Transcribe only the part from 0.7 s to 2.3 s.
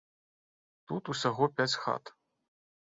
Тут усяго пяць хат.